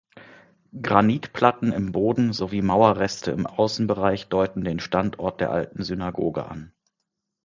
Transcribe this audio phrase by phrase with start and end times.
[0.81, 6.73] Granitplatten im Boden sowie Mauerreste im Außenbereich deuten den Standort der alten Synagoge an.